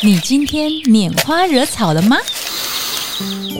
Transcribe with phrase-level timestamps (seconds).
[0.00, 2.16] 你今天拈花惹草了吗？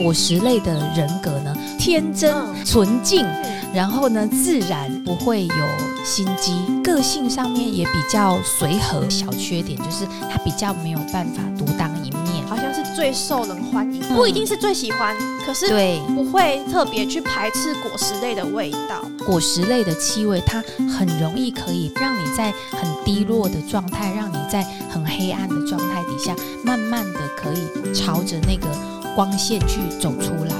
[0.01, 2.33] 果实类的人格呢，天真
[2.63, 3.25] 纯净，
[3.73, 9.03] 然后呢，自然不会有心机，个性上面也比较随和。
[9.09, 12.18] 小缺点就是他比较没有办法独当一面，
[12.99, 19.01] 最受人欢迎，不一定是最喜欢，可是对不会特别去排斥果实类的味道。
[19.25, 28.67] 果实类的气味，它很容易可以让你在很低落的状态，让你在很黑暗的状态底下，慢慢的可以朝着那个
[29.15, 30.53] 光线去走出来。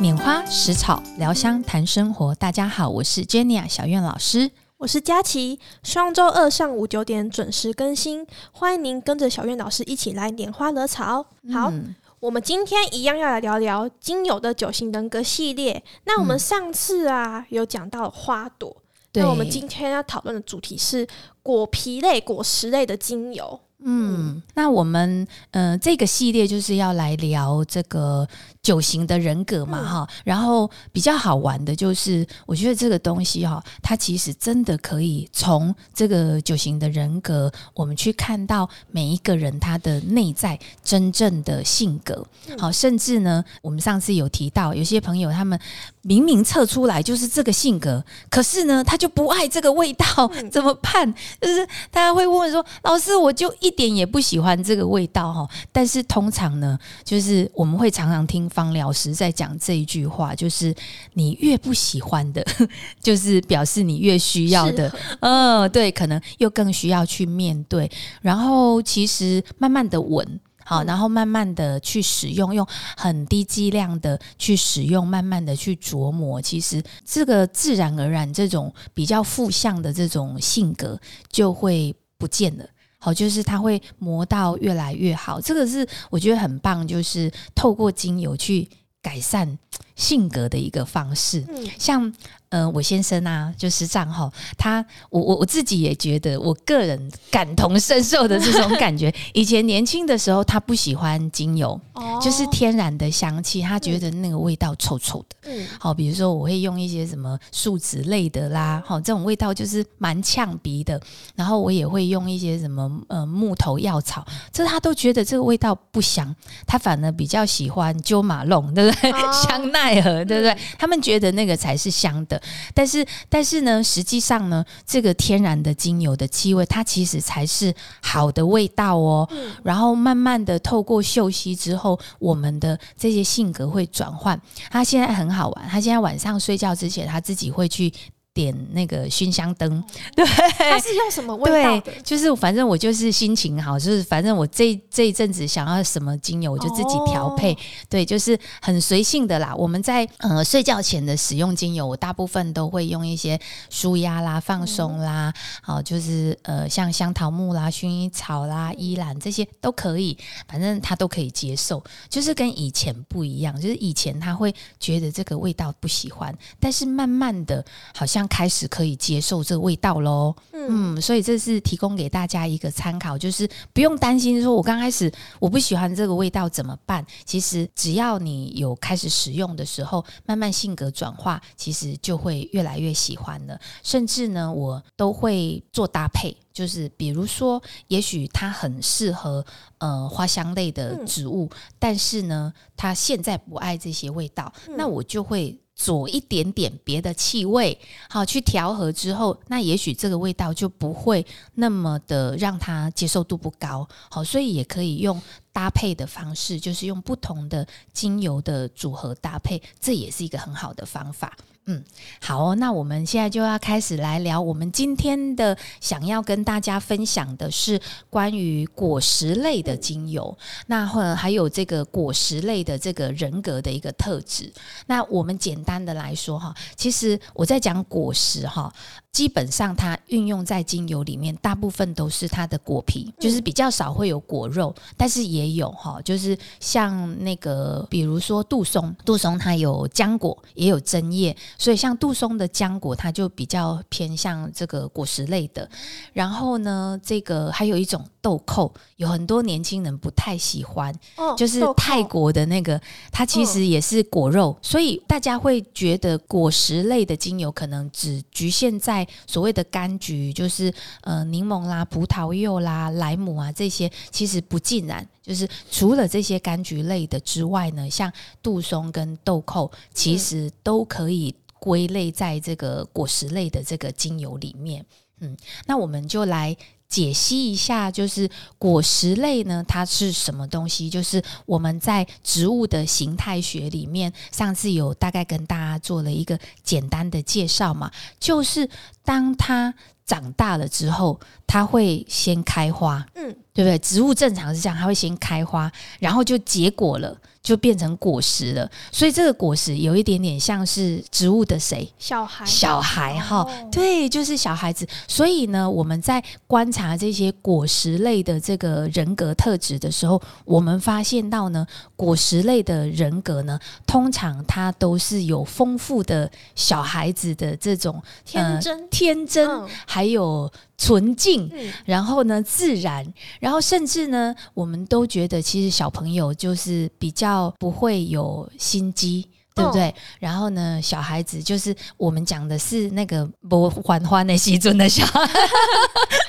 [0.00, 2.34] 拈花食草，聊香谈生活。
[2.34, 4.50] 大家好，我是 Jenny 小苑老师。
[4.78, 11.26] 我是佳琪，双周二上午九点准时更新，欢迎您跟着小院老师一起来拈花惹草。
[11.52, 11.70] 好。
[11.70, 15.80] 嗯我们今天一样要来聊聊精油的九型人格系列。
[16.04, 18.76] 那我们上次啊、有讲到花朵，
[19.12, 21.06] 那我们今天要讨论的主题是
[21.44, 23.60] 果皮类、果实类的精油。
[23.84, 28.26] 嗯，那我们呃这个系列就是要来聊这个
[28.68, 42.22] 九型的人格嘛，嗯哈、然后比较好玩的就是，我觉得这个东西哈、它其实真的可以从这个九型的人格，我们去看到每一个人他的内在真正的性格。
[42.58, 45.58] 好，甚至呢，我们上次有提到，有些朋友他们
[46.02, 50.06] 明明测出来就是这个性格，可是呢，他就不爱这个味道，
[50.52, 51.10] 怎么办？
[51.40, 55.48] 就是大家会问说，老师，我就一点也不喜欢这个味道哈。
[55.72, 60.74] 但是通常呢，就是我们会常常听芳疗师在讲这一句话，就是
[61.14, 62.44] 你越不喜欢的，
[63.00, 67.88] 就是表示你越需要的嗯，对，可能又更需要去面对，
[68.20, 70.40] 然后其实慢慢的稳。
[70.64, 82.66] 好，然后慢慢的去使用，用很低剂量的去使用，慢慢的去琢磨，其实这个自然而然这种比较负向的这种性格就会不见了。
[82.98, 88.68] 好，就是它会磨到越来越好，这个是我觉得很棒，就是透过精油去
[89.00, 89.58] 改善
[89.94, 91.44] 性格的一个方式。
[91.48, 92.12] 嗯，像
[92.50, 99.14] 呃，我先生啊，就是这样哈，他我我我自己也觉得，我个人感同身受的这种感觉。
[99.34, 105.36] 以前年轻的时候，他不喜欢精油，哦就是天然的香气，他觉得那个味道臭臭的。
[105.50, 110.98] 嗯好，比如说我会用一些什么树脂类的啦，好，这种味道就是蛮呛鼻的。
[111.34, 116.34] 然后我也会用一些什么呃木头药草，这他都觉得这个味道不香，
[116.66, 119.10] 他反而比较喜欢鸠马弄，对不对？
[119.12, 120.56] 哦香奈儿，对不对？
[120.78, 122.37] 他们觉得那个才是香的。
[122.74, 129.28] 但是但是呢，实际上呢，这个天然的精油的气味，它其实才是好的味道哦。
[129.30, 134.40] 嗯然后慢慢的透过嗅息之后，我们的这些性格会转换。
[134.70, 137.92] 他现在很好玩，他现在晚上睡觉之前，他自己会去
[138.38, 139.82] 点那个熏香灯，
[140.14, 140.24] 对。
[140.24, 147.52] 它是用什么味道的对？，就是反正我就是心情好，就是反正我这这一阵子想要什么精油，我就自己调配。
[147.52, 147.56] 哦
[147.88, 149.52] 对，就是很随性的啦。
[149.56, 153.40] 我们在呃睡觉前的使用精油，我大部分都会用一些
[153.70, 160.16] 舒压啦、放松啦，好、就是呃像香桃木啦、薰衣草啦、依兰这些都可以，
[160.46, 161.82] 反正他都可以接受。
[162.08, 167.64] 就是跟以前不一样，就是以前他会觉得这个味道不喜欢，但是慢慢的
[167.94, 170.34] 好像开始可以接受这个味道喽。
[170.52, 177.04] 嗯嗯，所以这是提供给大家一个参考，就是不用担心说我刚开始我不喜欢这个味道怎么办？
[177.24, 183.58] 其实只要你有开始使用的时候，慢慢性格转化，其实就会越来越喜欢了。
[183.82, 189.42] 甚至呢，我都会做搭配，就是比如说，也许它很适合
[189.78, 195.58] 呃花香类的嗯植物，但是呢，它现在不爱这些味道，嗯那我就会。
[195.78, 197.78] 佐一点点别的气味，
[198.10, 201.24] 好去调和之后，那也许这个味道就不会
[201.54, 203.88] 那么的让他接受度不高。
[204.10, 205.22] 好，所以也可以用
[205.52, 211.36] 搭配的方式，就是用不同的精油的组合搭配，这也是一个很好的方法。
[211.70, 211.84] 嗯，
[212.22, 220.34] 好哦，那我们现在就要开始来聊，我们今天的想要跟大家分享的是关于果实类的精油，
[220.68, 224.50] 那或还有这个果实类的这个人格的一个特质。
[224.86, 228.72] 那我们简单的来说哈，其实我在讲果实哈，
[229.12, 245.68] 基本上它运用在精油里面，大部分都是它的果皮，就是比较少会有果肉，但是也有哈，就是像那个比如说杜松，杜松它有浆果，也有针叶，所以像杜松的浆果，它就比较偏向这个果实类的。
[246.12, 260.72] 然后呢，这个还有一种豆蔻，有很多年轻人不太喜欢，哦就是泰国的那个，它其实也是果肉，所以大家会觉得果实类的精油可能只局限在所谓的柑橘，就是
[261.02, 268.12] 呃柠檬啦、葡萄柚啦、莱姆啊这些，其实不尽然，就是除了这些柑橘类的之外呢，像
[268.42, 274.84] 杜松跟豆蔻，其实都可以归类在这个果实类的这个精油里面。
[275.20, 275.36] 嗯，
[275.66, 276.56] 那我们就来。
[276.88, 280.88] 解析一下，就是果实类呢，它是什么东西？
[280.88, 288.68] 就是我们在植物的形态学里面，上次有大概跟大家做了一个简单的介绍嘛，就是
[289.04, 289.74] 当它
[290.06, 293.76] 长大了之后，它会先开花，嗯，对不对？
[293.80, 295.68] 植物正常是这样，它会先开花，
[295.98, 297.18] 然后就结果了。
[297.40, 301.90] 就变成果实了，所以这个果实有一点点像是植物的谁？
[301.98, 304.86] 小孩，小孩哈，对，就是小孩子。
[305.06, 311.66] 所以呢，我们在观察这些果实类的这个人格特质的时候，我们发现到呢，
[311.96, 319.48] 果实类的人格呢，通常它都是有丰富的小孩子的这种天真、天真，
[319.86, 320.52] 还有。
[320.78, 321.50] 纯净，
[321.84, 323.04] 然后呢，自然，
[323.38, 329.28] 然后甚至呢，我们都觉得其实小朋友就是比较不会有心机。
[329.58, 329.92] 对不对？
[330.20, 335.28] 然后呢，小孩子就是我们讲的是那个不还欢的西尊的小孩，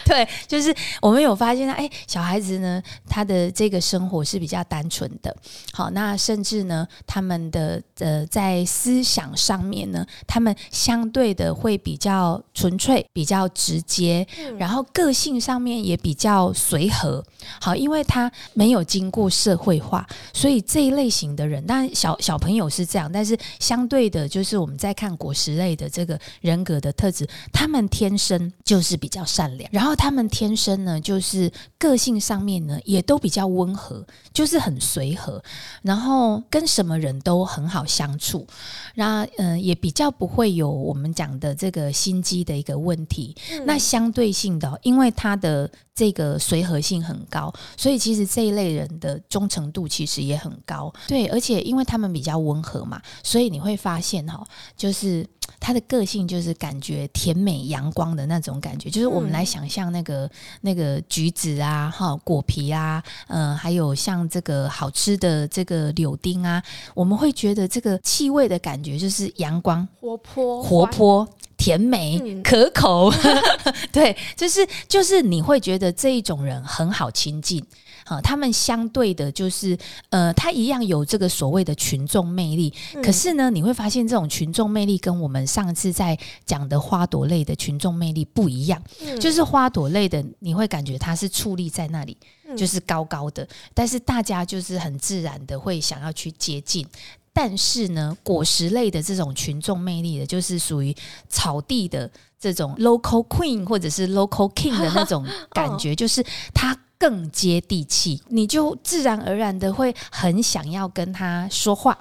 [0.12, 5.36] 对，就是我们有发现，哎，小孩子呢，他的这个生活是比较单纯的。
[5.72, 14.28] 好，那甚至呢，他们的呃，在思想上面呢，他们相对的会比较纯粹，比较直接，
[14.58, 17.24] 然后个性上面也比较随和。
[17.62, 20.04] 好，因为他没有经过社会化，
[20.34, 34.02] 所以这一类型的人，当然小小朋友是这样，但但是相对的，就是我们在看果实类的这个人格的特质，他们天生就是比较善良，然后他们天生呢，就是个性上面呢也都比较温和，
[34.32, 35.44] 就是很随和，
[35.82, 38.48] 然后跟什么人都很好相处，
[38.96, 43.36] 那嗯也比较不会有我们讲的这个心机的一个问题。
[43.66, 45.70] 那相对性的，因为他的。
[46.00, 50.94] 这个随和性很高，所以其实这一类人的忠诚度其实也很高。
[51.10, 54.42] 对，而且因为他们比较温和嘛，所以你会发现哈，
[54.78, 55.28] 就是
[55.60, 58.90] 他的个性就是感觉甜美阳光的那种感觉。
[58.90, 60.30] 就是我们来想象那个
[60.62, 66.62] 那个橘子啊，哈，果皮啊，嗯，还有像这个好吃的这个柳丁啊，
[66.94, 71.28] 我们会觉得这个气味的感觉就是阳光、活泼、活泼。
[71.60, 73.12] 甜美可口，
[73.92, 77.62] 对，就是就是你会觉得这一种人很好亲近，
[78.10, 79.78] 啊，他们相对的，就是
[80.10, 82.74] 呃，他一样有这个所谓的群众魅力，
[83.04, 88.82] 可是呢，你会发现这种群众魅力跟我们上次在讲的花朵类的群众魅力不一样，
[89.20, 92.18] 就是花朵类的，你会感觉它是矗立在那里，
[92.58, 96.84] 就是高高的，但是大家就是很自然的会想要去接近。
[97.32, 100.94] 但是呢，果实类的这种群众魅力的，就是属于
[101.30, 102.10] 草地的
[102.40, 111.98] 这种 local queen 或者是 local king 的那种 感觉，就是它更接地气，你就自然而然的会很想要跟他说话。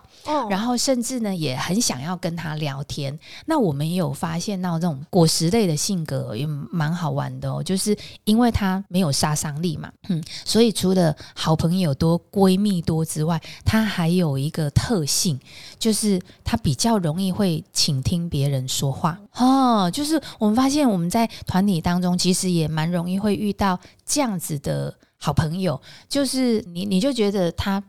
[0.51, 3.19] 然后甚至呢，也很想要跟他聊天。
[3.47, 15.39] 那我们也有发现到这种果实类的性格也蛮好玩的哦，就是因为他没有杀伤力嘛，嗯，所以除了好朋友多、闺蜜多之外，他还有一个特性，
[15.79, 19.91] 就是他比较容易会倾听别人说话哦。
[19.91, 27.83] 就是我们发现我们在团体当中，其实也蛮容易会遇到这样子的好朋友，就是你你就觉得他。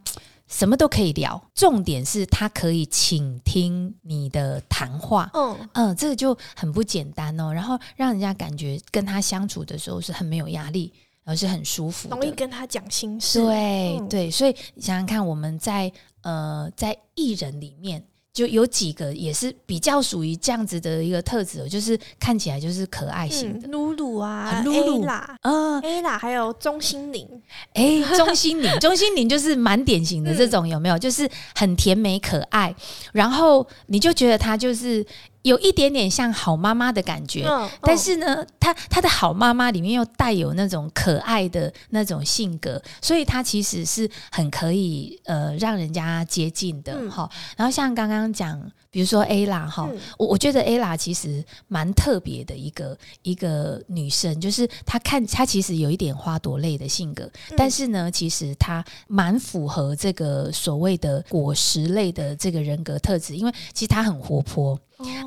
[0.50, 5.30] 什么都可以聊，重点是他可以倾听你的谈话。
[5.34, 7.54] 嗯嗯，这个就很不简单哦。
[7.54, 10.92] 然后让人家感觉跟他相处的时候是很没有压力，
[11.24, 13.40] 而是很舒服，容易跟他讲心事。
[13.40, 15.92] 对对，所以你想想看，我们在
[16.24, 18.04] 呃在艺人里面。
[18.32, 27.28] 就有几个也是比较属于这样子的一个特质，就是看起来就是可爱型的，露露啊，露露啦，嗯，A 啦，还有钟心凌，
[27.74, 30.98] 哎，钟心凌，钟心凌就是蛮典型的这种，有没有？
[30.98, 32.74] 就是很甜美可爱，
[33.14, 35.06] 然后你就觉得她就是。
[35.44, 37.46] 有一点点像好妈妈的感觉，
[37.82, 47.30] 但是呢，她她的好妈妈里面又带有那种可爱的那种性格，所以她其实是很可以呃让人家接近的哈。
[47.56, 48.60] 然后像刚刚讲，
[48.92, 64.78] 比如说 A 啦哈，我我觉得 A 啦其实蛮特别的一个一个女生，就是她看她其实有一点花朵类的性格，但是呢，其实她蛮符合这个所谓的果实类的这个人格特质，因为其实她很活泼。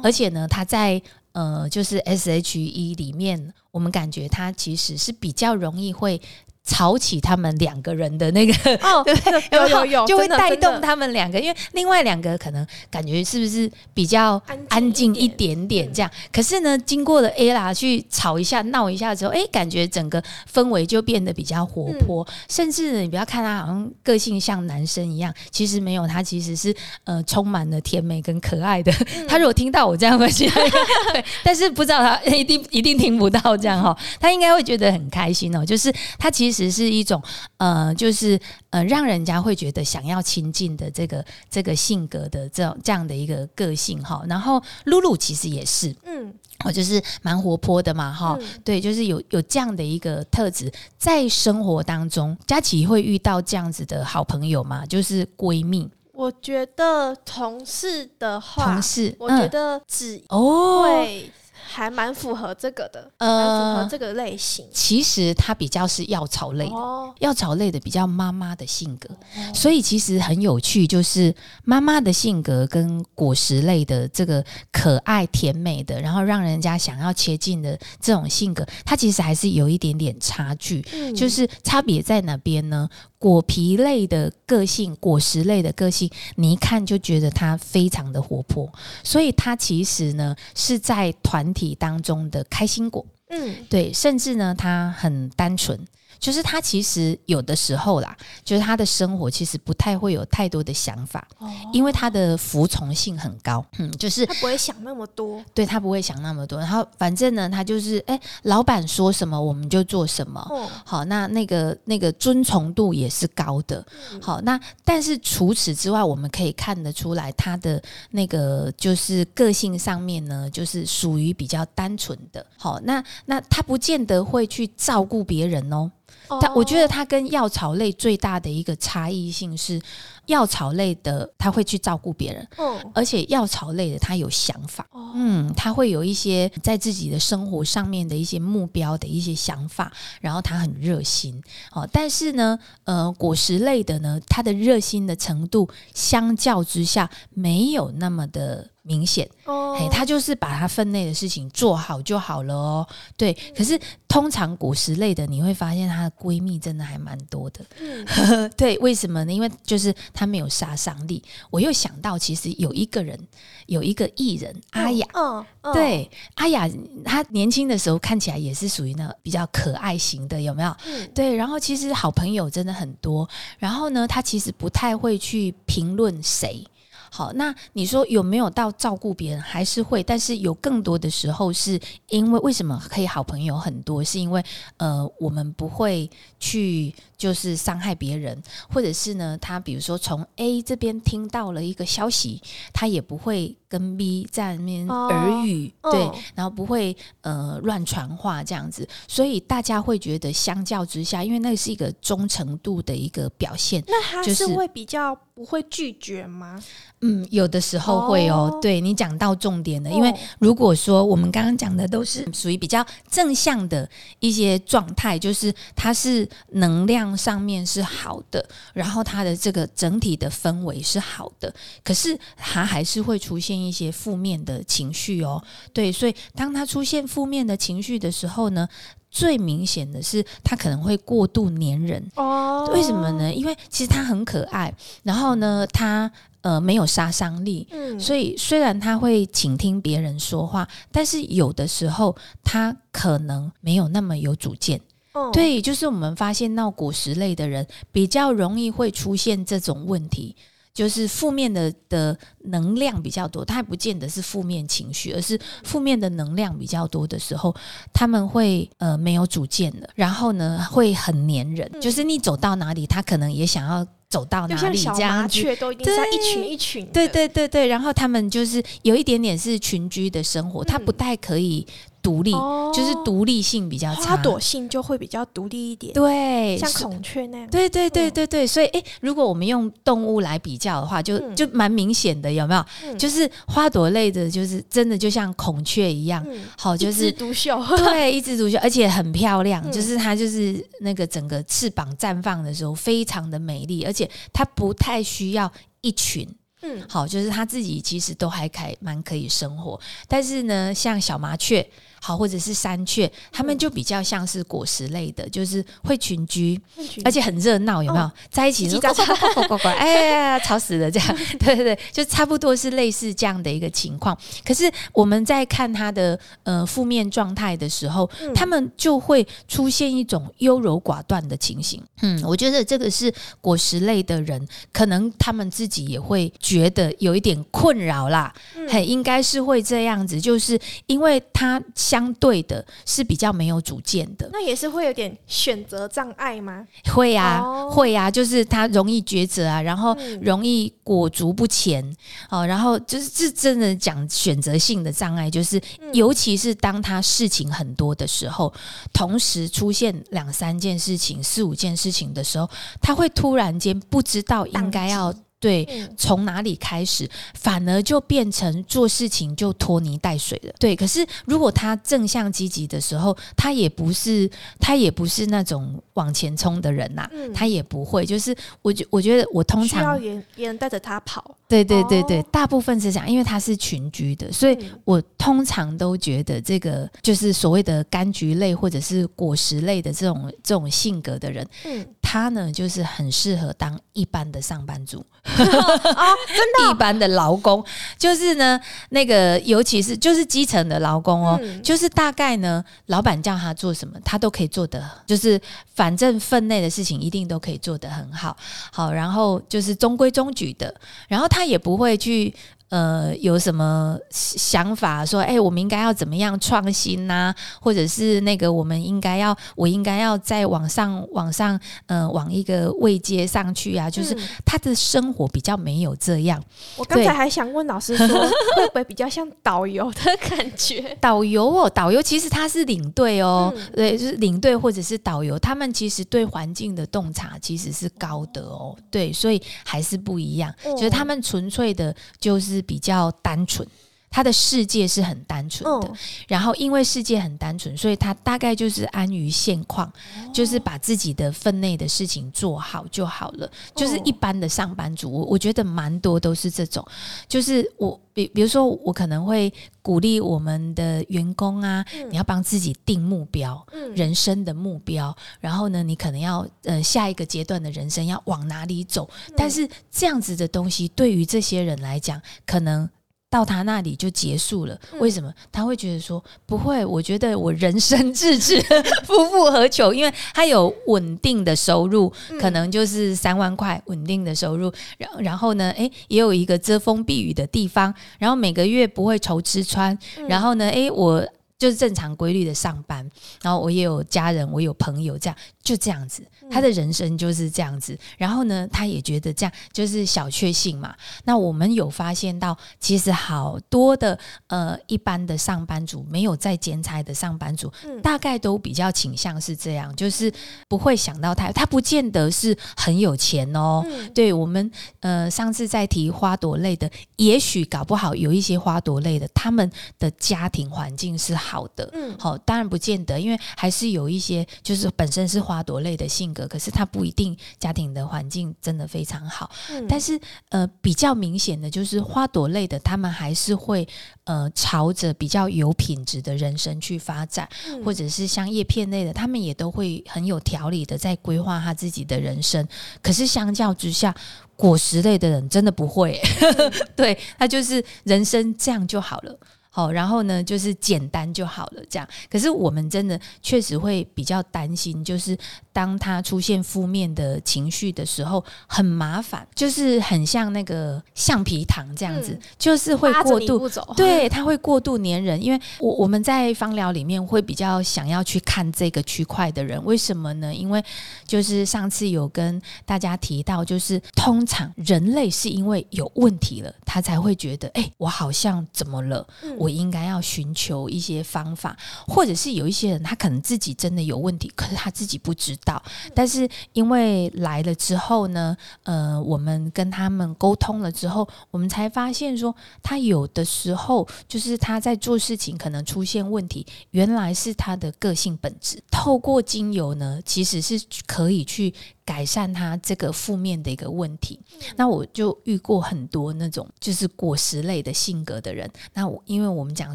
[0.02, 1.00] 而且呢，他在
[1.33, 6.21] 呃，就是 S H E 里面，我们感觉他其实是比较容易会
[6.64, 9.42] 吵起他们两个人的那个，哦， 对不对？
[9.50, 16.11] 有有有，就会带动他们两个，因为另外两个可能感觉是不是比较安静一点点这样？
[16.33, 28.92] 可是呢，经过了 A 啦去吵一下、闹一下之后，哎，感觉整个氛围就变得比较活泼，甚至呢，你不要看他好像个性像男生一样，其实没有，他其实是呃充满了甜美跟可爱的。
[29.26, 30.54] 他如果听到我这样会觉得，
[31.12, 35.66] 对，但是不知道他一定一定听不到这样哈，他应该会觉得很开心哦。
[35.66, 37.23] 就是他其实是一种
[37.56, 38.38] 呃，就是
[38.71, 44.23] 呃，让人家会觉得想要亲近的这个这个性格的这种这样的一个个性哈。
[44.28, 46.32] 然后露露其实也是，嗯，
[46.64, 48.37] 我，就是蛮活泼的嘛哈。
[48.40, 54.85] 嗯对，就是有有这样的一个特质，在生活当中，佳琪会遇到这样子的好朋友吗？
[54.87, 61.30] 就是闺蜜、我觉得同事的话同，事，我觉嗯得只哦，会
[61.73, 64.67] 还蛮符合这个的，呃符合呃，这个类型。
[64.73, 66.75] 其实它比较是药草类的。
[66.75, 69.09] 哦，药草类的比较妈妈的性格，
[69.55, 80.85] 所以其实很有趣，就是妈妈的性格跟果实类的这个可爱甜美的，然后让人家想要接近的这种性格，它其实还是有一点点差距。
[80.93, 82.88] 嗯就是差别在哪边呢？
[83.23, 88.69] 果皮类的个性，果实类的个性，你一看就觉得它非常的活泼，
[89.05, 93.07] 所以它其实呢是在团体当中的开心果。
[93.29, 95.79] 嗯对，甚至呢，它很单纯，
[96.23, 105.45] 就是他其实有的时候啦，就是他的生活其实不太会有太多的想法，哦，因为他的服从性很高，嗯，就是他不会想那么多。
[105.52, 110.41] 对他不会想那么多，然后反正呢，他就是哎，老板说什么我们就做什么。
[110.49, 113.85] 哦，好，那那个那个遵从度也是高的。
[114.12, 122.47] 嗯好，那但是除此之外，我们可以看得出来，他的那个就是个性上面呢，就是属于比较单纯的。
[122.57, 125.91] 好，那那他不见得会去照顾别人哦。
[126.40, 129.81] 但我觉得它跟药草类最大的一个差异性是，
[130.26, 134.87] 药草类的他会去照顾别人，哦，而且药草类的他有想法。
[134.92, 141.42] 哦，嗯，他会有一些在自己的生活上面的一些目标的一些想法，然后他很热心
[141.73, 141.87] 哦。
[141.92, 149.29] 但是呢，呃，果实类的呢，它的热心的程度相较之下没有那么的明显。
[149.45, 152.87] 哦嘿，她就是把她分内的事情做好就好了哦。
[153.17, 157.65] 对，可是通常果实类的，你会发现她的闺蜜真的还蛮多的。
[157.81, 159.33] 嗯 对，为什么呢？
[159.33, 161.23] 因为就是她没有杀伤力。
[161.51, 163.19] 我又想到，其实有一个人，
[163.67, 165.07] 有一个艺人阿雅。
[165.15, 166.69] 嗯，嗯，对，阿雅
[167.05, 170.77] 她年轻的时候看起来也是属于那个比较可爱型的，有没有？
[170.87, 176.65] 嗯对，然后其实好朋友真的很多，然后呢，她其实不太会去评论谁。
[177.14, 179.40] 好，那你说有没有到照顾别人？
[179.42, 181.78] 还是会，但是有更多的时候是
[182.09, 184.02] 因为为什么可以好朋友很多？
[184.02, 184.42] 是因为
[184.78, 188.37] 呃，我们不会去就是伤害别人，
[188.69, 203.81] 或者是呢，他比如说从 A 这边听到了一个消息，他也不会跟 B 在那边哦耳语，对，嗯然后不会呃乱传话这样子，所以大家会觉得相较之下，因为那是一个忠诚度的一个表现。
[203.87, 206.61] 那他就是是会比较不会拒绝吗？
[207.02, 213.88] 嗯，有的时候会哦，哦对你讲到重点了，因为哦如果说我们刚刚讲的都是属于比较正向的
[214.19, 221.52] 一些状态，就是它是能量上面是好的，然后他的这个整体的氛围是好的，
[221.85, 225.42] 可是他还是会出现一些负面的情绪哦。
[225.73, 228.69] 对，所以当他出现负面的情绪的时候呢，
[229.11, 232.02] 最明显的是他可能会过度粘人。
[232.16, 233.11] 哦，为什么？
[233.12, 233.33] 呢？
[233.33, 244.81] 因为其实他很可爱，然后呢，他呃没有杀伤力，嗯，所以虽然他会倾听别人说话，但是有的时候他可能没有那么有主见。
[245.12, 250.35] 嗯，对，就是我们发现闹果实类的人比较容易会出现这种问题。
[250.75, 257.54] 就是负面的的能量比较多，他还不见得是负面情绪，而是负面的能量比较多的时候，
[257.92, 265.23] 他们会呃没有主见的，然后呢会很黏人，嗯就是你走到哪里，他可能也想要走到哪里这样子。
[265.25, 271.66] 麻雀都一定是一群一群，对对对对，然后他们就是有一点点是群居的生活，他嗯不太可以
[272.02, 272.71] 独立，哦。
[272.75, 274.02] 就是独立性比较差。
[274.02, 277.49] 花朵性就会比较独立一点，对，像孔雀那样。
[277.50, 278.12] 对对对嗯。
[278.12, 281.37] 对对，所以诶，如果我们用动物来比较的话，就嗯。
[281.37, 282.64] 就蛮明显的，有没有？
[282.85, 282.99] 嗯。
[282.99, 289.71] 就是花朵类的，就是真的就像孔雀一样，嗯，好，就是独秀， 对，一枝独秀，而且很漂亮，嗯。
[289.71, 295.50] 就是它就是那个整个翅膀绽放的时候非常的美丽，而且它不太需要
[295.82, 296.26] 一群。
[296.64, 301.68] 嗯，好，就是它自己其实都还可以蛮可以生活，但是呢，像小麻雀
[302.04, 306.61] 好，或者是山雀，它们就比较像是果实类的，就是会群居，
[307.04, 308.11] 而且很热闹，有没有？
[308.28, 310.90] 在一起叽叽喳喳呱呱呱，哎呀，吵死了！
[310.90, 314.18] 这样， 对对对，就差不多是类似这样的一个情况。
[314.44, 321.80] 可是我们在看它的呃负面状态的时候，他们就会出现一种优柔寡断的情形。
[322.00, 328.35] 嗯，我觉得这个是果实类的人，可能他们自己也会觉得有一点困扰啦。
[328.68, 331.62] 嘿，应该是会这样子，就是因为他
[331.93, 336.67] 相对的是比较没有主见的，那也是会有点选择障碍吗？
[336.95, 341.85] 会呀，会呀，就是他容易抉择啊，然后容易裹足不前
[342.31, 345.61] 哦，然后就是这真的讲选择性的障碍，就是
[345.93, 348.51] 尤其是当他事情很多的时候，
[348.95, 352.49] 同时出现两三件事情、四五件事情的时候，
[352.81, 355.15] 他会突然间不知道应该要。
[355.43, 360.55] 对，从哪里开始，反而就变成做事情就拖泥带水了。
[360.61, 364.31] 对，可是如果他正向积极的时候，他也不是
[364.61, 368.07] 他也不是那种往前冲的人呐，他也不会。
[368.07, 371.37] 就是我觉我觉得我通常需要别别人带着他跑。
[371.52, 385.04] 对对对对，大部分是这样，因为他是群居的，所以我通常都觉得这个就是所谓的柑橘类或者是果实类的这种这种性格的人，嗯，他呢就是很适合当一般的上班族。
[385.23, 387.64] 啊， 真的， 一般的劳工，
[387.97, 395.40] 就是呢那个尤其是就是基层的劳工哦，就是大概呢老板叫他做什么，他都可以做得，就是
[395.75, 398.37] 反正分内的事情一定都可以做得很好，
[398.73, 400.75] 好，然后就是中规中矩的，
[401.06, 401.42] 然后他。
[401.43, 402.33] 他也不会去。
[402.73, 407.35] 呃，有什么想法说，哎，我们应该要怎么样创新呐？
[407.61, 413.91] 或者是那个，我们应该要，我应该要再往上、往上，呃，往一个位阶上去啊？
[413.91, 416.43] 就是他的生活比较没有这样。
[416.79, 418.07] 我刚才还想问老师说，
[418.57, 420.97] 会不会比较像导游的感觉？
[420.99, 430.50] 导游哦，导游其实他是领队哦，对，就是领队或者是导游，他们其实对环境的洞察其实是高的哦，对，所以还是不一样。
[430.62, 432.62] 就是他们纯粹的，就是。
[432.62, 433.69] 比较单纯，
[434.12, 435.90] 他的世界是很单纯的。
[436.28, 439.90] 然后，因为世界很单纯，所以他大概就是安于现况，
[440.33, 443.50] 就是把自己的分内的事情做好就好了。
[443.75, 446.87] 就是一般的上班族，我我觉得蛮多都是这种。
[447.26, 455.17] 就是我比比如说，我可能会鼓励我们的员工啊，你要帮自己定目标，人生的目标。
[455.41, 459.08] 然后呢，你可能要呃下一个阶段的人生要往哪里走？
[459.34, 462.87] 但是这样子的东西，对于这些人来讲，可能。
[463.32, 466.84] 到他那里就结束了，为什么他会觉得说不会？
[466.84, 468.60] 我觉得我人生至此
[469.08, 469.95] 夫复何求？
[469.95, 481.26] 因为他有稳定的收入，可能就是三万块稳定的收入，然然后呢，诶，也有一个遮风避雨的地方，然后每个月不会愁吃穿，然后呢，诶，我。
[481.63, 483.09] 就是正常规律的上班，
[483.41, 487.97] 然后我也有家人，我有朋友，这样就这样子，他的人生就是这样子。
[488.19, 490.93] 然后呢，他也觉得这样就是小确幸嘛。
[491.23, 497.73] 那我们有发现到，其实好多的呃一般的上班族，没有在兼差的上班族，
[498.03, 500.33] 大概都比较倾向是这样，就是
[500.67, 503.87] 不会想到他，他不见得是很有钱哦。
[504.13, 509.71] 对我们呃上次在提花朵类的，也许搞不好有一些花朵类的，他们
[510.01, 511.39] 的家庭环境是。
[511.51, 519.50] 好的，嗯，好，当然不见得，因为还是有一些就是本身是花朵类的性格，可是他不一定家庭的环境真的非常好。
[519.71, 520.19] 嗯，但是
[520.50, 523.86] 呃，比较明显的就是花朵类的，他们还是会
[524.25, 527.49] 呃朝着比较有品质的人生去发展，
[527.84, 532.67] 或者是像叶片类的，他们也都会很有条理的在规划他自己的人生。
[533.02, 534.15] 可是相较之下，
[534.56, 536.21] 果实类的人真的不会，
[536.95, 539.38] 对他就是人生这样就好了。
[539.75, 542.06] 好，然后呢，就是简单就好了，这样。
[542.30, 545.35] 可是我们真的确实会比较担心，就是
[545.73, 555.43] 当他出现负面的情绪的时候，很麻烦，就是很像那个橡皮糖这样子，就是会过度，对， 他会过度粘人。
[555.43, 560.54] 因为我我们在芳疗里面会比较想要去看这个区块的人，为什么呢？
[560.54, 560.85] 因为
[561.26, 569.26] 就是上次有跟大家提到，就是通常人类是因为有问题了，他才会觉得，哎，我好像怎么了？
[569.63, 571.77] 我应该要寻求一些方法，
[572.09, 575.81] 或者是有一些人他可能自己真的有问题，可是他自己不知道。
[576.15, 588.83] 但是因为来了之后呢，呃，我们跟他们沟通了之后，我们才发现说，他有的时候就是他在做事情可能出现问题，原来是他的个性本质。
[588.91, 591.73] 透过精油呢，其实是可以去
[592.04, 594.38] 改善他这个负面的一个问题。
[594.76, 598.71] 那我就遇过很多那种就是果实类的性格的人。
[598.95, 599.95] 那我因为我们讲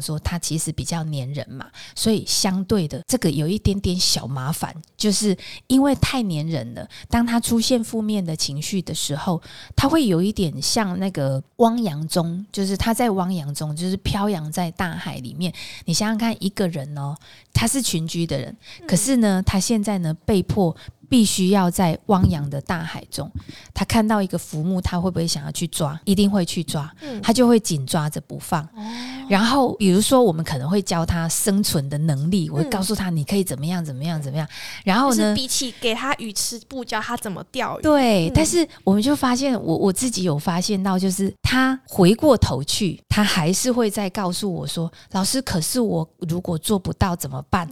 [0.00, 6.88] 说他其实比较黏人嘛，所以相对的这个有一点点小麻烦，就是因为太黏人了。
[7.08, 9.40] 当他出现负面的情绪的时候，
[9.76, 15.52] 他会有一点像那个汪洋中，就是他在汪洋中，就是飘扬在大海里面。
[15.84, 17.14] 你想想看，一个人哦，
[17.52, 20.74] 他是群居的人，可是呢，他现在呢被迫。
[21.08, 23.30] 必须要在汪洋的大海中，
[23.72, 25.98] 他看到一个浮木，他会不会想要去抓？
[26.04, 26.90] 一定会去抓，
[27.22, 28.68] 他就会紧抓着不放。
[29.28, 34.46] 然后，比如说，我们可能会教他生存的能力，我会告诉他你可以怎么样怎么样怎么样。
[34.84, 37.82] 然后呢，比起给他鱼吃，不教他怎么钓鱼。
[37.82, 47.68] 对，但是我们就发现，我我自己有发现到，就是他回过头去，他还是会再告诉我说：“老师，可是我如果做不到怎么办？”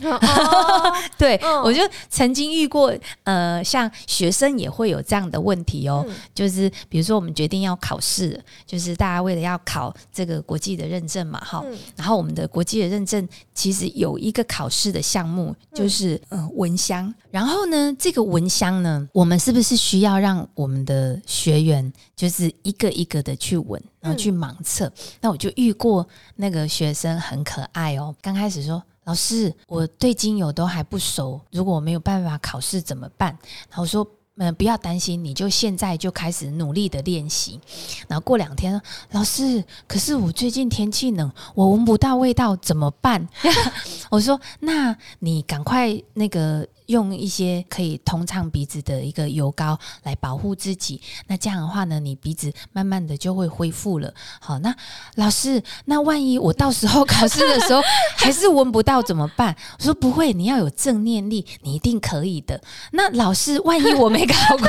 [1.17, 2.93] 对，我就曾经遇过。
[3.27, 11.65] 呃，像学生也会有这样的问题哦，就是比如说我们决定要考试，就是大家为了要考这个国际的认证嘛，哈，
[11.97, 24.89] 然后我们的国际的认证其实有一个考试的项目，就是呃蚊香，然后呢，这个蚊香呢，我们是不是需要让我们的学员就是一个一个的去闻，然后去盲测？
[25.21, 28.81] 那我就遇过那个学生很可爱哦，刚开始说。
[29.07, 33.31] 老师，我对精油都还不熟，如果我没有办法考试怎么办？
[33.71, 37.61] 然后说，嗯，不要担心，你就现在就开始努力的练习。
[38.09, 38.81] 然后过两天，
[39.13, 43.27] 老师，可是我最近天气冷，我闻不到味道，怎么办？
[44.11, 46.67] 我说，那你赶快那个。
[46.87, 54.13] 用一些可以通畅鼻子的一个油膏来保护自己，那这样的话呢，你鼻子慢慢的就会恢复了。
[54.41, 54.75] 好，那
[55.17, 57.83] 老师，那万一我到时候考试的时候
[58.17, 59.55] 还是闻不到怎么办？
[59.79, 62.61] 我说不会，你要有正念力，你一定可以的。
[62.93, 64.69] 那老师，万一我没考过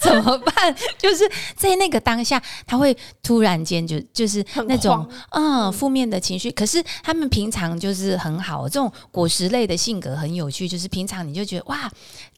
[0.00, 0.74] 怎么办？
[0.96, 6.50] 就是在那个当下，他会突然间就就是那种 嗯负面的情绪。
[6.50, 11.57] 可是他们平常就是很好，这种果实类的性格很有趣，就是平常你就觉得。
[11.66, 11.90] 哇，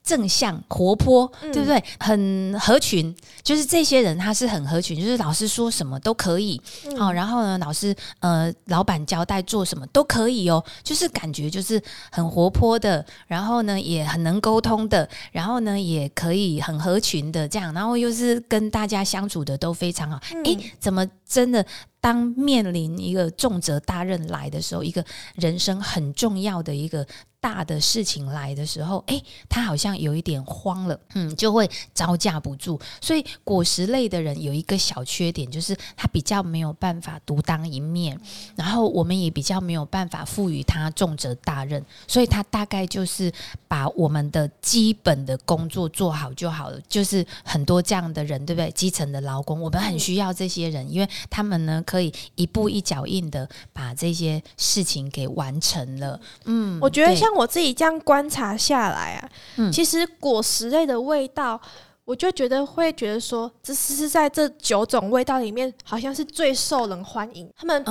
[0.02, 1.82] 正向活泼，对不对？
[1.98, 6.60] 很合群，就是这些人他是很合群，就是老师说什么都可以。
[6.98, 11.80] 好，然后呢，老师呃，老板交代做什么都可以哦，就是感觉就是
[12.10, 20.18] 很活泼的，然后呢也很能沟通的，然后呢也可以很合群的这样，然后又是跟大家相处的都非常好。
[20.44, 21.64] 诶，怎么真的？
[22.02, 25.04] 当面临一个重责大任来的时候，一个
[25.34, 27.06] 人生很重要的一个
[27.40, 32.80] 大的事情来的时候，哎，他好像有一点慌了，嗯，就会招架不住。
[33.00, 38.18] 所以果实类的人有一个小缺点，就是他比较没有办法独当一面，
[38.54, 43.32] 然后我们也比较没有办法赋予他重责大任，所以他大概就是
[43.66, 46.80] 把我们的基本的工作做好就好了。
[46.88, 48.70] 就是很多这样的人，对不对？
[48.70, 51.80] 基层的劳工，我们很需要这些人，因为他们呢。
[51.86, 56.20] 可以一步一脚印的把这些事情给完成了。
[56.44, 61.60] 嗯，我觉得像我自己这样观察下来啊，嗯，其实果实类的味道，
[62.04, 67.48] 我就觉得会觉得说，这是在这九种味道里面，好像是最受人欢迎。
[67.56, 67.84] 他们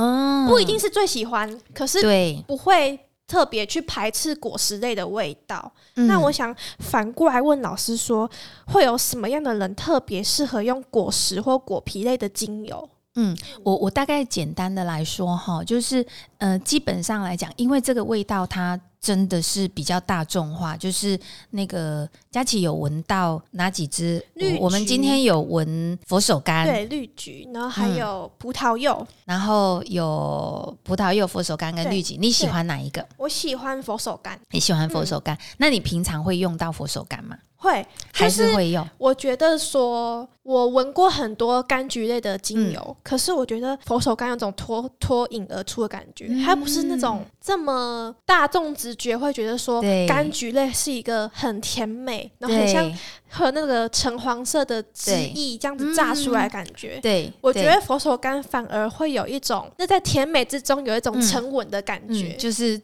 [0.48, 5.72] 不一定是最喜欢，可是对不会特别去排斥果实类的味道。
[5.94, 8.30] 那我想反过来问老师说，
[8.68, 12.90] 会有什么样的人特别适合用果实或果皮类的精油？
[13.16, 16.06] 嗯，我我大概简单的来说哈，就是
[16.38, 21.20] 呃，基本上来讲，因为这个味道它真的是比较大众化，就是
[21.52, 24.24] 那个佳琪有闻到哪几支？
[24.60, 33.04] 我们今天有闻佛手柑，对，绿菊，然后还有葡萄柚，然后有葡萄柚、佛手柑跟绿菊，你喜欢哪一个？
[33.18, 34.38] 我喜欢佛手柑。
[34.52, 35.36] 你喜欢佛手柑？
[35.58, 37.36] 那你平常会用到佛手柑吗？
[37.62, 38.88] 会，还是会用。
[38.98, 52.92] 我觉得说，我闻过很多柑橘类的精油，可是我觉得佛手柑有种脱脱颖而出的感觉，它不是那种这么大众直觉会觉得说，柑橘类是一个很甜美，然后很像
[53.30, 57.00] 和那个橙黄色的汁液这样子炸出来感觉。
[57.02, 62.82] 对，我觉得佛手柑反而会有一种，那在甜美之中有一种沉稳的感觉，就是。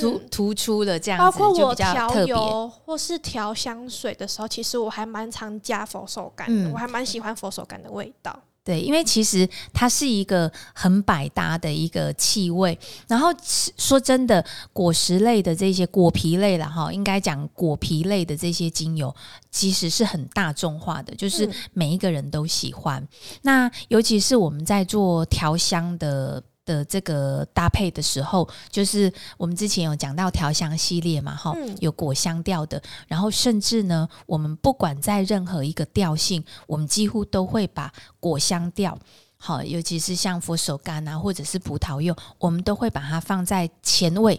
[0.00, 8.34] 突突出的这样子，包括我调油或是调香水的时候，其实我还蛮常加佛手柑的，我还蛮喜欢佛手柑的味道。
[8.64, 12.78] 对，因为其实它是一个很百搭的一个气味。
[13.08, 13.28] 然后
[13.76, 19.14] 说真的，果实类的这些果皮类了哈，应该讲果皮类的这些精油，
[19.50, 23.06] 其实是很大众化的，就是每一个人都喜欢。
[23.42, 26.42] 那尤其是我们在做调香的。
[26.64, 38.98] 的这个搭配的时候，就是我们之前有讲到调香系列嘛，哈，有果香调的，然后甚至呢，我们不管在任何一个调性，我们几乎都会把果香调。
[39.44, 44.38] 好，尤其是像佛手柑啊，或者是葡萄柚，我们都会把它放在前位，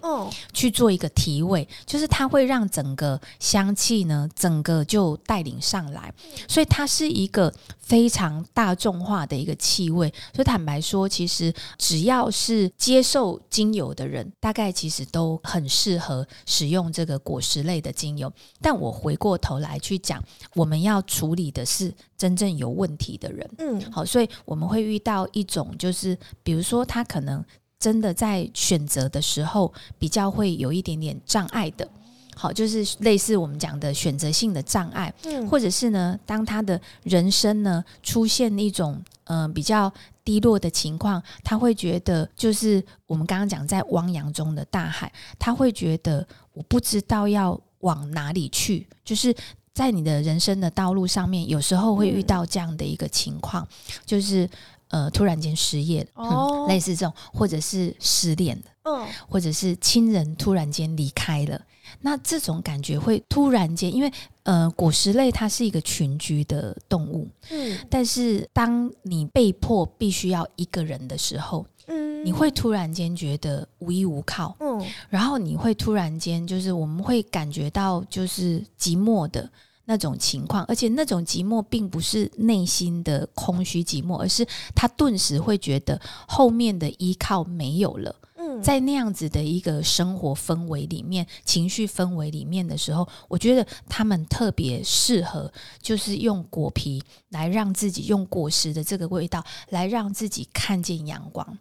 [0.54, 6.14] 去做一个提味，就是它会让整个香气呢，整个就带领上来，
[6.48, 10.08] 所以它是一个非常大众化的一个气味。
[10.34, 18.32] 所以坦白说，其实只要是接受精油的人，大概其实都很适合使用这个果实类的精油。
[18.62, 20.24] 但我回过头来去讲，
[20.56, 23.50] 我们要处理的是真正有问题的人。
[23.58, 24.84] 嗯，好，所以我们会。
[24.84, 27.42] 遇到一种就是，比如说他可能
[27.80, 31.88] 真的在选择的时候比较会有一点点障碍的，
[32.36, 39.90] 好，就是类似我们讲的选择性的障碍，嗯，或者是呢，当他的人生呢出现一种嗯比较
[40.26, 45.10] 低落的情况，他会觉得就是我们刚刚讲在汪洋中的大海，
[45.40, 49.34] 他会觉得我不知道要往哪里去，就是
[49.74, 53.68] 在你的人生的道路上面，有时候会遇到这样的一个情况，
[54.06, 54.50] 就是。
[54.90, 61.60] 呃，突然间失业，哦，类似这种，或者是失恋的，嗯，或者是亲人突然间离开了，
[62.02, 79.50] 那这种感觉会突然间，因为呃，果实类它是一个群居的动物，嗯，但是当你被迫必须要一个人的时候，嗯，你会突然间觉得无依无靠，嗯，然后你会突然间就是我们会感觉到就是寂寞的。
[79.86, 88.16] 那种情况，而且那种寂寞并不是内心的空虚寂寞，而是他顿时会觉得后面的依靠没有了。
[88.62, 101.58] 在那样子的一个生活氛围里面、情绪氛围里面的时候，我觉得他们特别适合，就是用果皮来让自己用果实的这个味道来让自己看见阳光。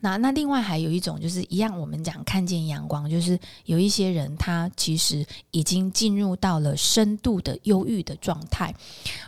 [0.00, 8.74] 那那另外还有一种就是一样，我们讲看见阳光，就是有一些人他其实已经进入到了深度的忧郁的状态，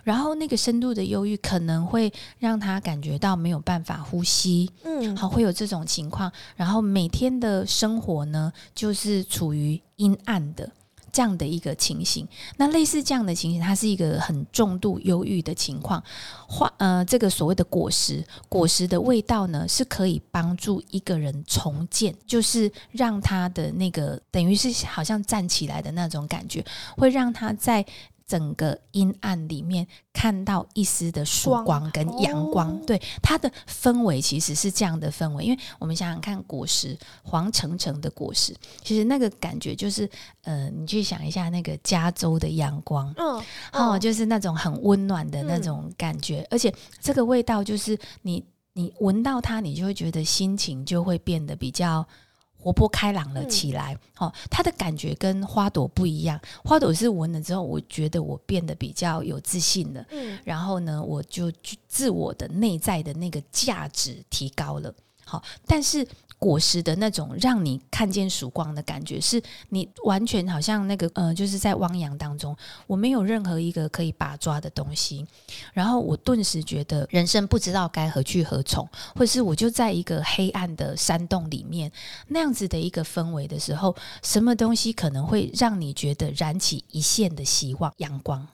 [0.04, 10.70] 然后那个深度的忧郁可能会让他感觉到没有办法呼吸，嗯，好会有这种情况，然后每天的生活呢就是处于阴暗的。
[11.12, 16.02] 这样的一个情形，那类似这样的情形，它是一个很重度忧郁的情况。
[16.46, 26.64] 花呃，这个所谓的果实，果实的味道呢，是可以帮助一个人重建，就是让他的那个等于是好像站起来的那种感觉，
[26.96, 27.84] 会让他在。
[28.28, 35.42] 整个阴暗里面看到一丝的曙光跟阳光，对它的氛围其实是这样的氛围。
[35.42, 40.08] 因为我们想想看，果实黄澄澄的果实，其实那个感觉就是，
[40.42, 52.06] 呃，你去想一下那个加州的阳光，嗯，哦，就是那种很温暖的那种感觉，而且这个味道就是你你闻到它，你就会觉得心情就会变得比较。
[52.68, 56.38] 活泼开朗了起来，哦，它的感觉跟花朵不一样。
[56.62, 61.50] 花朵是闻了之后，我觉得我变得比较有自信了，嗯，然后呢，我就
[61.86, 64.92] 自我的内在的那个价值提高了，
[65.28, 66.08] 好，但是。
[66.40, 75.26] 果实的那种让你看见曙光的感觉，是你完全好像那个呃，就是在汪洋当中，我没有任何一个可以把抓的东西，
[75.72, 81.90] 然后我顿时觉得人生不知道该何去何从，或是我就在一个黑暗的山洞里面
[82.28, 88.46] 那样子的一个氛围的时候，什么东西可能会让你觉得燃起一线的希望阳光？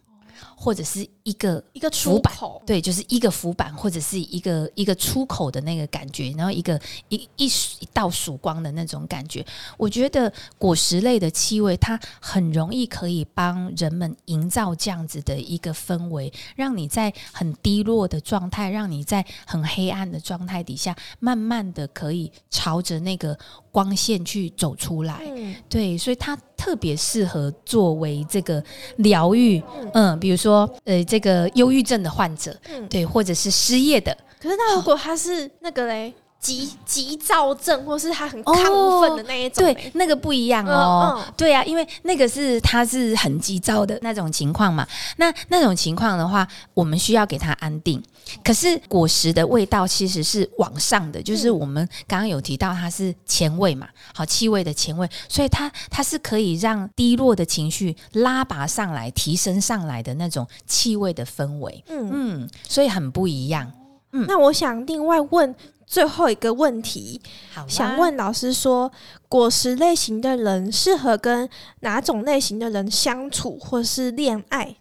[0.57, 2.33] 或者是一个一个出板，
[2.67, 9.45] 对，就是一个浮板，或者是一个一个出口的那个感觉，然后一个一一一道曙光的那种感觉。
[9.77, 23.39] 我觉得果实类的气味，它很容易可以帮人们营造这样子的一个氛围，让你在很低落的状态，让你在很黑暗的状态底下，慢慢的可以朝着那个。
[23.75, 25.21] 光线去走出来，
[25.69, 28.63] 对，所以它特别适合作为这个
[28.99, 29.61] 疗愈，
[29.95, 32.57] 嗯，比如说呃，这个忧郁症的患者，
[32.89, 34.17] 对，或者是失业的。
[34.41, 36.15] 可是那如果他是那个嘞？
[36.45, 41.25] 急急躁症，或是他很亢奋的那一种，对，那个不一样哦。
[41.39, 44.87] 对啊，因为那个是他是很急躁的那种情况嘛。
[45.17, 48.03] 那那种情况的话，我们需要给他安定。
[48.45, 61.83] 可是果实的味道其实是往上的，就是我们刚刚有提到它是前味嘛，好气味的前味，所以它它是可以让低落的情绪拉拔上来、提升上来的那种气味的氛围。
[61.89, 63.73] 嗯嗯，所以很不一样。
[64.13, 65.55] 嗯，那我想另外问。
[65.87, 67.21] 最后一个问题，
[67.69, 68.91] 想问老师说，
[69.29, 71.49] 果实类型的人适合跟
[71.81, 74.77] 哪种类型的人相处或是恋爱？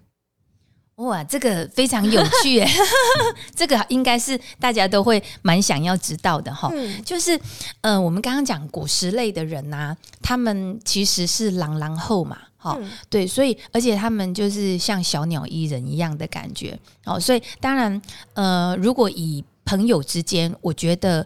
[0.98, 2.72] 哇，这个非常有趣诶，
[3.56, 6.72] 这个应该是大家都会蛮想要知道的哈。
[7.04, 7.38] 就是
[7.82, 12.78] 呃，我们刚刚讲果实类的人呐，他们其实是狼狼后嘛，哈，
[13.10, 17.20] 对，所以而且他们就是像小鸟依人一样的感觉哦。
[17.20, 18.00] 所以当然，
[18.36, 21.26] 呃，如果以朋友之间，我觉得。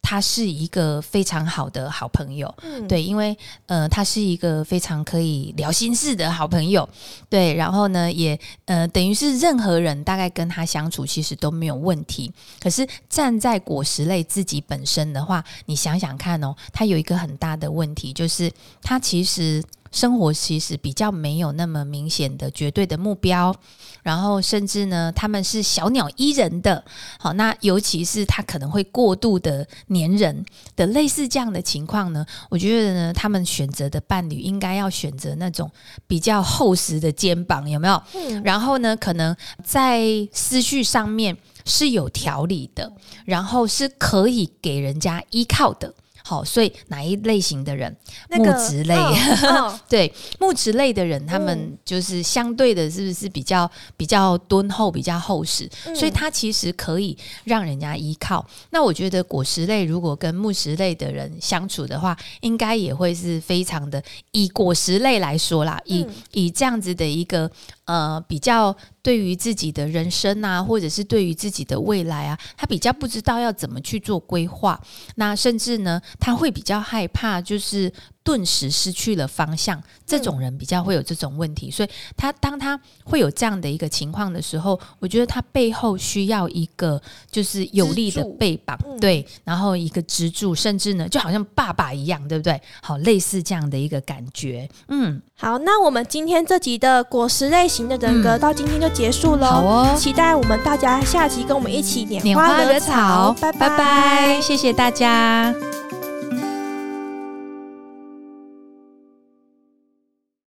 [0.00, 6.88] 他是一个非常好的好朋友，嗯对，因为呃，他是一个非常可以聊心事的好朋友，
[7.28, 12.32] 对，然后呢，也呃，等于是任何人大概跟他相处其实都没有问题。
[12.58, 19.62] 可是站在果实类自己本身的话，你想想看哦，他有一个很大的问题，就是他其实。
[19.90, 23.54] 生活其实比较没有那么明显的绝对的目标，
[24.02, 26.84] 然后甚至呢，他们是小鸟依人的，
[27.18, 30.44] 好，那尤其是他可能会过度的粘人
[30.76, 35.70] 的类似这样的情况呢，我觉得呢，他们选择的伴侣应该要选择那种
[36.06, 38.02] 比较厚实的肩膀，有没有？
[38.44, 42.92] 然后呢，可能在思绪上面是有条理的，
[43.24, 45.94] 然后是可以给人家依靠的。
[46.28, 47.96] 好，所以哪一类型的人？
[48.28, 48.94] 木质类，
[49.88, 55.66] 对木质类的人，他们就是相对的，是不是比较比较敦厚、比较厚实？
[55.96, 58.46] 所以他其实可以让人家依靠。
[58.68, 64.02] 那我觉得果实类如果跟木石类的人相处的话，应该也会是非常的。
[64.32, 67.50] 以果实类来说啦，以以这样子的一个。
[67.88, 68.76] 呃，比较
[69.08, 74.78] 对于自己的人生啊，或者是对于自己的未来啊，他比较不知道要怎么去做规划。
[75.14, 77.90] 那甚至呢，他会比较害怕，就是
[78.28, 79.82] 顿时失去了方向。
[80.06, 92.60] 这种人比较会有这种问题，所以他当他会有这样的一个情况的时候，我觉得他背后需要一个就是有力的背膀，对，然后一个支柱，甚至呢，就好像爸爸一样，对不对？
[92.80, 94.68] 好，类似这样的一个感觉。
[94.88, 97.88] 嗯，好，那我们今天这集的果实类型。
[97.88, 99.96] 的人格到今天就结束喽，好哦！
[99.96, 105.54] 期待我们大家下集跟我们一起拈花惹草，拜拜拜，谢谢大家。